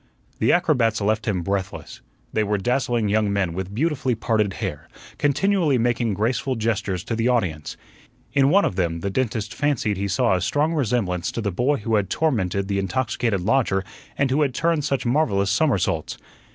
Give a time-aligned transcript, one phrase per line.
[0.39, 2.01] The acrobats left him breathless.
[2.33, 4.87] They were dazzling young men with beautifully parted hair,
[5.19, 7.77] continually making graceful gestures to the audience.
[8.33, 11.77] In one of them the dentist fancied he saw a strong resemblance to the boy
[11.77, 13.83] who had tormented the intoxicated lodger
[14.17, 16.17] and who had turned such marvellous somersaults.